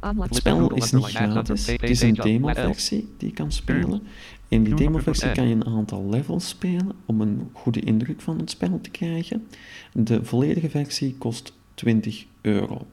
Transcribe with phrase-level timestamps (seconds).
[0.00, 4.02] Het spel is niet gratis, het is een demo-versie die je kan spelen.
[4.48, 8.50] In die demo-versie kan je een aantal levels spelen om een goede indruk van het
[8.50, 9.46] spel te krijgen.
[9.92, 12.86] De volledige versie kost 20 euro.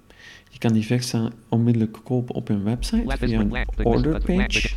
[0.49, 4.59] Je kan die versie onmiddellijk kopen op hun website via een orderpage.
[4.59, 4.73] Ze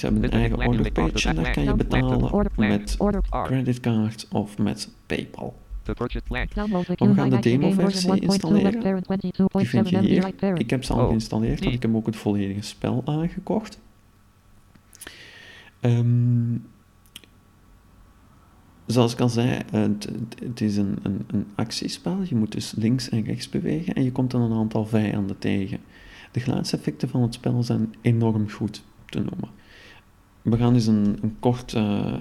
[0.00, 2.96] hebben een eigen orderpage en daar kan je betalen met
[3.30, 5.56] creditcard of met PayPal.
[7.08, 9.02] We gaan de demo-versie installeren.
[9.50, 10.58] Die vind je hier.
[10.58, 13.80] Ik heb ze al geïnstalleerd, want ik heb ook het volledige spel aangekocht.
[15.80, 16.64] Um,
[18.86, 20.08] zoals ik al zei, het,
[20.44, 22.22] het is een, een, een, actiespel.
[22.22, 25.80] Je moet dus links en rechts bewegen en je komt dan een aantal vijanden tegen.
[26.32, 29.48] De geluidseffecten van het spel zijn enorm goed te noemen.
[30.42, 32.20] We gaan dus een, een kort uh,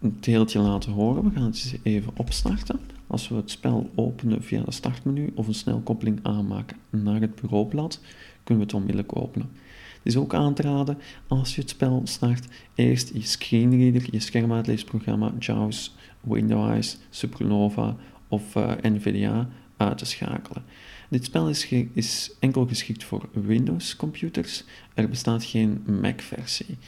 [0.00, 1.24] een deeltje laten horen.
[1.24, 2.80] We gaan het even opstarten.
[3.06, 8.00] Als we het spel openen via het startmenu of een snelkoppeling aanmaken naar het bureaublad,
[8.44, 9.50] kunnen we het onmiddellijk openen.
[9.96, 14.20] Het is ook aan te raden als je het spel start, eerst je screenreader, je
[14.20, 17.96] schermuitleesprogramma, JAWS, Windows, Supernova
[18.28, 20.62] of uh, NVDA uit te schakelen.
[21.08, 24.64] Dit spel is, is enkel geschikt voor Windows-computers.
[24.94, 26.78] Er bestaat geen Mac-versie.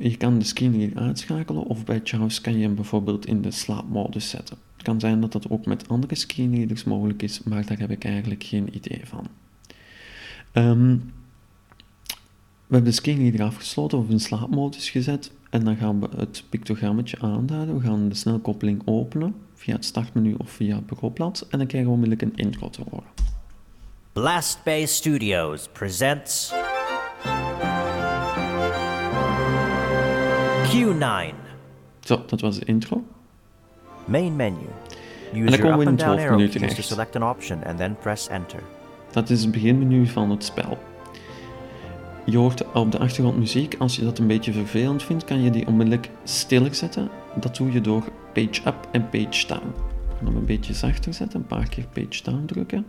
[0.00, 4.28] Je kan de screenreader uitschakelen of bij JAWS kan je hem bijvoorbeeld in de slaapmodus
[4.28, 4.56] zetten.
[4.72, 8.04] Het kan zijn dat dat ook met andere screenreaders mogelijk is, maar daar heb ik
[8.04, 9.26] eigenlijk geen idee van.
[10.52, 11.12] Um,
[12.66, 17.18] we hebben de screenreader afgesloten of in slaapmodus gezet en dan gaan we het pictogrammetje
[17.20, 17.74] aanduiden.
[17.74, 21.90] We gaan de snelkoppeling openen via het startmenu of via het bureaublad en dan krijgen
[21.90, 23.08] we onmiddellijk een intro te horen.
[24.12, 26.52] Blast Bay Studios presents
[30.68, 31.34] Q9.
[32.00, 33.04] Zo, dat was de intro.
[34.04, 34.56] Main menu.
[35.32, 36.84] En Use dan your komen we in het hoofdmenu keys to terecht.
[36.84, 38.62] select an option and then press enter.
[39.10, 40.78] Dat is het beginmenu van het spel.
[42.24, 43.76] Je hoort op de achtergrond muziek.
[43.78, 47.08] Als je dat een beetje vervelend vindt, kan je die onmiddellijk stiller zetten.
[47.40, 49.66] Dat doe je door page up en page down.
[49.66, 52.86] Ik ga hem een beetje zachter zetten, een paar keer page down drukken.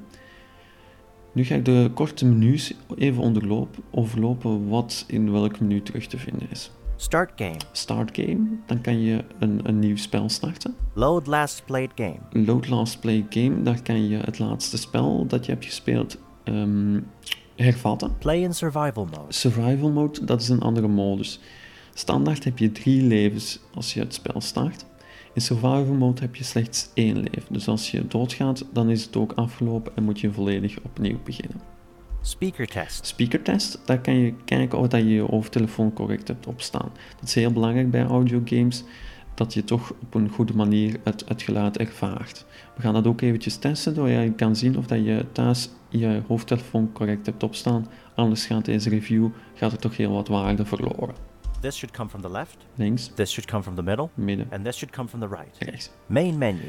[1.32, 6.18] Nu ga ik de korte menus even onderlopen, overlopen wat in welk menu terug te
[6.18, 6.72] vinden is.
[7.02, 7.58] Start game.
[7.72, 10.76] Start game, dan kan je een, een nieuw spel starten.
[10.94, 12.46] Load last played game.
[12.46, 17.00] Load last play game, daar kan je het laatste spel dat je hebt gespeeld ehm,
[17.56, 18.18] hervatten.
[18.18, 19.34] Play in survival mode.
[19.34, 21.40] Survival mode, dat is een andere modus.
[21.94, 24.86] Standaard heb je drie levens als je het spel start.
[25.34, 27.54] In survival mode heb je slechts één leven.
[27.54, 31.79] Dus als je doodgaat, dan is het ook afgelopen en moet je volledig opnieuw beginnen.
[32.22, 33.06] Speaker test.
[33.06, 36.92] Speaker test, daar kan je kijken of dat je je hoofdtelefoon correct hebt opstaan.
[37.20, 38.84] Dat is heel belangrijk bij audiogames,
[39.34, 42.46] dat je toch op een goede manier het, het geluid ervaart.
[42.76, 46.22] We gaan dat ook eventjes testen, door je kan zien of dat je thuis je
[46.28, 47.88] hoofdtelefoon correct hebt opstaan.
[48.16, 51.16] Anders gaat deze review gaat er toch heel wat waarde verloren.
[51.62, 52.58] This should come from the left.
[52.76, 54.10] Links, This should come from the middle.
[54.14, 55.56] midden, And this should come from the right.
[55.60, 55.92] rechts.
[56.06, 56.60] Main menu.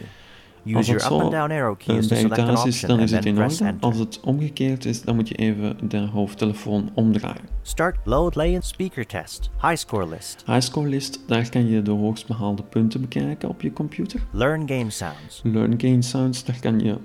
[0.64, 2.74] Als Use your up and down arrow keys to bij je select an thuis is,
[2.74, 3.74] option dan is het then in orde.
[3.80, 7.48] Als het omgekeerd is, dan moet je even de hoofdtelefoon omdraaien.
[7.62, 9.50] Start load lay in speaker test.
[9.60, 10.42] High score list.
[10.46, 14.20] Highscore list, daar kan je de hoogst behaalde punten bekijken op je computer.
[14.32, 15.40] Learn game sounds.
[15.42, 16.96] Learn Game Sounds, daar kan je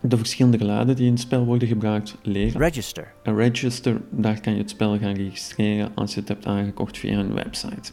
[0.00, 2.60] de verschillende geluiden die in het spel worden gebruikt leren.
[2.60, 3.12] Register.
[3.22, 7.18] En Register, daar kan je het spel gaan registreren als je het hebt aangekocht via
[7.18, 7.92] een website.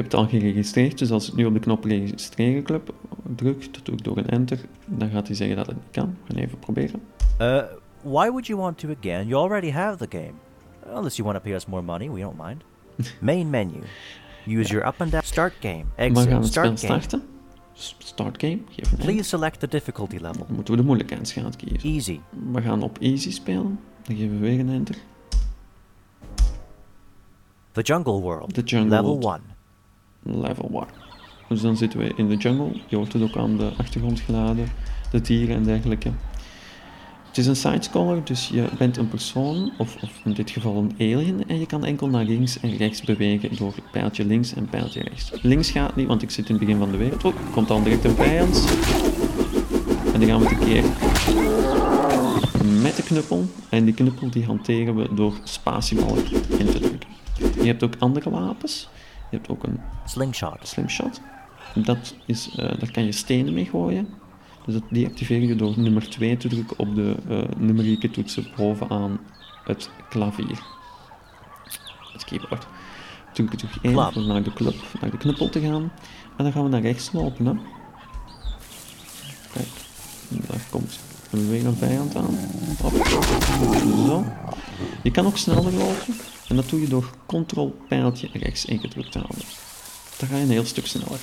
[0.00, 2.94] Ik heb het al geregistreerd, dus als ik nu op de knop registreren club
[3.36, 6.16] druk, dat doe ik door een enter, dan gaat hij zeggen dat het niet kan.
[6.26, 7.02] We gaan even proberen.
[7.40, 7.62] Uh,
[8.02, 9.26] why would you want to again?
[9.26, 10.32] You already have the game.
[10.96, 12.62] Unless you want to pay us more money, we don't mind.
[13.20, 13.82] Main menu.
[14.46, 15.24] Use your up and down.
[15.24, 15.84] Start game.
[15.96, 16.46] Maar gaan we Exit.
[16.46, 16.76] Start game.
[16.76, 17.22] starten?
[17.98, 19.24] Start game, geef een Please enter.
[19.24, 20.46] select the difficulty level.
[20.46, 21.90] Dan moeten we de moeilijkheidsgraad kiezen.
[21.90, 22.20] Easy.
[22.52, 24.96] We gaan op easy spelen, dan geven we weer een enter.
[27.72, 28.54] The Jungle World.
[28.54, 29.40] The Jungle level World.
[29.40, 29.58] 1.
[30.22, 30.84] Level 1.
[31.48, 32.72] Dus dan zitten we in de jungle.
[32.88, 34.68] Je hoort het ook aan de achtergrond geladen.
[35.10, 36.10] De dieren en dergelijke.
[37.30, 40.94] Het is een sidescroller, dus je bent een persoon, of, of in dit geval een
[40.98, 45.02] alien, en je kan enkel naar links en rechts bewegen door pijltje links en pijltje
[45.02, 45.32] rechts.
[45.42, 47.24] Links gaat niet, want ik zit in het begin van de wereld.
[47.24, 48.64] Oh, komt dan direct een vijand.
[50.12, 50.84] En dan gaan we het een keer
[52.82, 53.44] met de knuppel.
[53.68, 56.28] En die knuppel die hanteren we door spatiebalk
[56.58, 57.08] in te drukken.
[57.54, 58.88] Je hebt ook andere wapens.
[59.30, 60.68] Je hebt ook een Slingshot.
[60.68, 61.20] slingshot.
[61.74, 64.08] Dat is, eh, daar kan je stenen mee gooien.
[64.64, 68.46] Dus dat, die activeer je door nummer 2 te drukken op de eh numerieke toetsen
[68.56, 69.20] bovenaan
[69.64, 70.60] het klavier.
[72.12, 72.66] Het keyboard.
[73.32, 74.16] Druk je terug 1 Klap.
[74.16, 75.92] om naar de, club, naar de knuppel te gaan.
[76.36, 77.46] En dan gaan we naar rechts lopen.
[77.46, 77.52] Hè.
[79.52, 79.68] Kijk,
[80.28, 80.98] daar komt
[81.30, 82.38] weer een vijand aan.
[82.82, 83.06] Hop.
[84.06, 84.24] Zo.
[85.02, 86.14] Je kan ook sneller lopen.
[86.50, 89.44] En dat doe je door control pijltje rechts ingedrukt te houden.
[90.18, 91.20] Dan ga je een heel stuk sneller.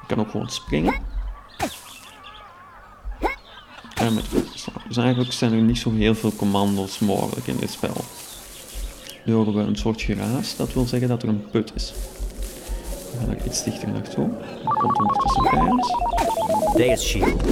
[0.00, 0.94] Je kan ook gewoon springen.
[3.94, 4.24] En met
[4.54, 4.82] slaan.
[4.88, 8.04] Dus eigenlijk zijn er niet zo heel veel commando's mogelijk in dit spel.
[9.24, 11.92] Nu horen we een soort geraas, dat wil zeggen dat er een put is.
[13.12, 14.28] We gaan er iets dichter naartoe.
[14.64, 15.86] Er komt ondertussen vijand.
[16.76, 17.42] Deus Shield.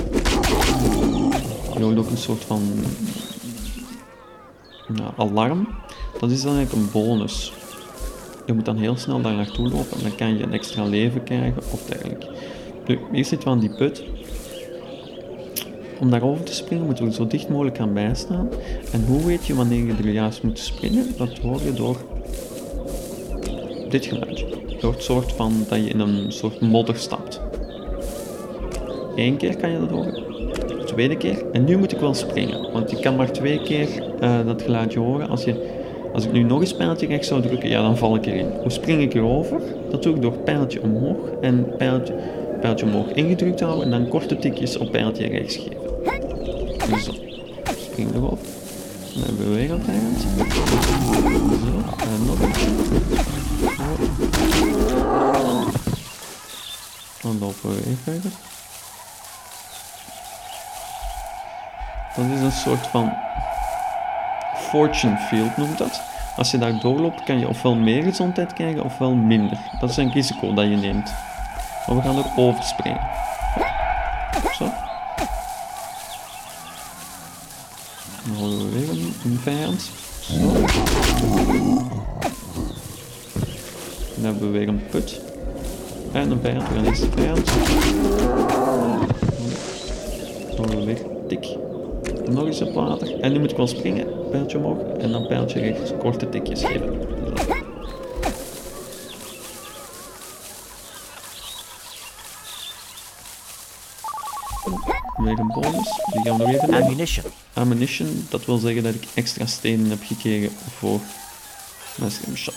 [1.74, 2.84] Je hoort ook een soort van
[4.88, 5.68] nou, alarm.
[6.20, 7.52] Dat is dan eigenlijk een bonus.
[8.46, 11.22] Je moet dan heel snel daar naartoe lopen en dan kan je een extra leven
[11.22, 12.26] krijgen of dergelijke.
[12.86, 14.04] Nu, hier zitten we aan die put.
[16.00, 18.48] Om daarover te springen moeten we zo dicht mogelijk aan bijstaan.
[18.92, 21.06] En hoe weet je wanneer je er juist moet springen?
[21.16, 21.96] Dat hoor je door
[23.88, 24.46] dit geluidje.
[24.80, 27.40] Door het soort van dat je in een soort modder stapt.
[29.16, 30.34] Eén keer kan je dat horen
[30.94, 31.50] keer.
[31.52, 33.88] En nu moet ik wel springen, want ik kan maar twee keer
[34.20, 35.28] eh, dat geluidje horen.
[35.28, 35.82] Als, je,
[36.12, 38.46] als ik nu nog een pijltje rechts zou drukken, ja, dan val ik erin.
[38.60, 39.60] Hoe spring ik erover?
[39.90, 42.14] Dat doe ik door pijltje omhoog en pijltje,
[42.60, 45.82] pijltje omhoog ingedrukt houden en dan korte tikjes op pijltje rechts geven.
[47.02, 47.12] Zo.
[47.78, 48.38] Spring erop.
[49.14, 50.20] Dan hebben we weer een vijand.
[50.20, 50.28] Zo,
[52.02, 52.38] en nog.
[52.58, 52.66] Zo.
[57.22, 58.30] Dan lopen we weer verder.
[62.16, 63.12] Dat is een soort van
[64.54, 66.02] fortune field noemt dat.
[66.36, 69.58] Als je daar doorloopt, kan je ofwel meer gezondheid krijgen ofwel minder.
[69.80, 71.14] Dat is een risico dat je neemt.
[71.86, 73.00] Maar we gaan er over springen.
[74.52, 74.72] Zo.
[78.24, 79.90] Dan horen we weer een, een vijand.
[80.20, 80.52] Zo.
[84.14, 85.20] Dan hebben we weer een put.
[86.12, 86.68] En een vijand.
[86.68, 87.46] We gaan eerst de vijand.
[90.56, 91.73] Dan horen we weer tik.
[92.28, 93.20] Nog eens op water.
[93.20, 94.06] En nu moet ik wel springen.
[94.30, 94.96] Pijltje omhoog.
[94.98, 95.92] En dan pijltje rechts.
[95.98, 96.98] Korte tikjes geven.
[105.16, 106.02] Weer een bonus.
[106.12, 106.74] Die gaan we nog even.
[106.74, 107.24] Ammunition.
[107.52, 111.00] Ammunition, dat wil zeggen dat ik extra stenen heb gekregen voor
[111.96, 112.54] mijn slingshot.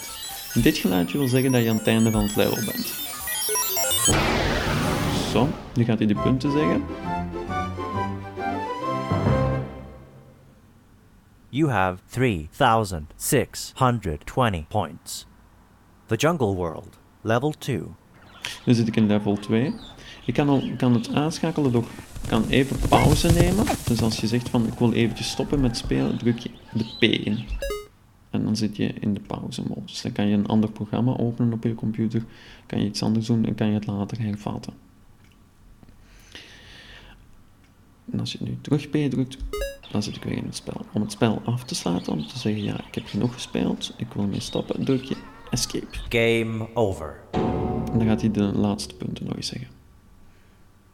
[0.53, 2.93] Dit geluidje wil zeggen dat je aan het einde van het level bent.
[5.31, 6.83] Zo, nu gaat hij de punten zeggen.
[11.49, 15.25] You have 3,620 points.
[16.07, 16.97] The Jungle World.
[17.21, 17.81] Level 2.
[18.65, 19.73] Nu zit ik in level 2.
[20.25, 21.85] Je kan, al, kan het aanschakelen door
[22.27, 23.65] kan even pauze nemen.
[23.85, 27.03] Dus als je zegt van ik wil eventjes stoppen met spelen, druk je de P
[27.03, 27.45] in.
[28.29, 30.01] En dan zit je in de pauzemodus.
[30.01, 32.23] Dan kan je een ander programma openen op je computer,
[32.65, 34.73] kan je iets anders doen en kan je het later hervatten.
[38.11, 39.37] En als je nu terug P drukt,
[39.91, 40.85] dan zit ik weer in het spel.
[40.93, 44.13] Om het spel af te sluiten, om te zeggen ja, ik heb genoeg gespeeld, ik
[44.13, 45.15] wil mee stoppen, druk je
[45.49, 45.87] Escape.
[46.09, 47.19] Game over.
[47.91, 49.67] En dan gaat hij de laatste punten nog eens zeggen.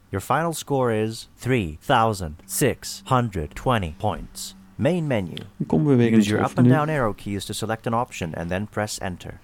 [0.10, 4.56] Your final score is 3,620 points.
[4.76, 5.36] Main menu.
[5.58, 7.94] Dan komen we weer in Use your up and down arrow keys to select an
[7.94, 9.40] option and then press enter.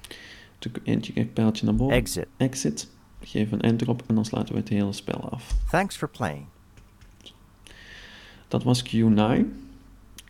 [0.59, 1.95] Druk eentje keer pijltje naar boven.
[1.95, 2.27] Exit.
[2.37, 2.89] Exit.
[3.21, 5.55] Geef een enter op en dan sluiten we het hele spel af.
[5.69, 6.45] Thanks for playing.
[8.49, 9.45] Dat was Q9.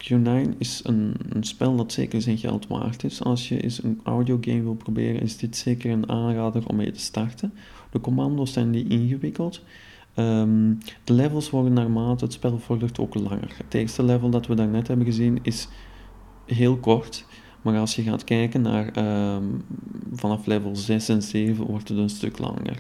[0.04, 3.24] Q9 is een, spel dat zeker zijn geld waard is.
[3.24, 7.00] Als je eens een audiogame wil proberen, is dit zeker een aanrader om mee te
[7.00, 7.54] starten.
[7.92, 9.62] De commando's zijn niet ingewikkeld.
[10.16, 13.56] Um, de levels worden naarmate het spel vordert ook langer.
[13.58, 15.68] Het eerste level dat we daarnet hebben gezien is
[16.46, 17.26] heel kort.
[17.62, 18.98] Maar als je gaat kijken naar
[19.36, 19.64] um,
[20.14, 22.80] vanaf level 6 en 7 wordt het een stuk langer.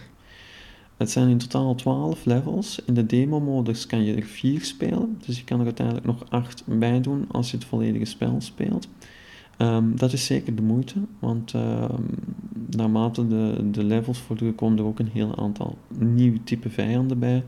[0.99, 2.81] Het zijn in totaal 12 levels.
[2.85, 6.63] In de demo-modus kan je er 4 spelen, dus je kan er uiteindelijk nog 8
[6.65, 8.87] bij doen als je het volledige spel speelt.
[9.57, 12.05] Um, dat is zeker de moeite, want um,
[12.69, 17.43] naarmate de, de levels vorderen komen er ook een heel aantal nieuwe type vijanden bij.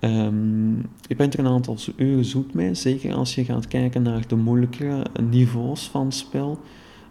[0.00, 4.28] Um, je bent er een aantal uren zoet mee, zeker als je gaat kijken naar
[4.28, 6.60] de moeilijkere niveaus van het spel.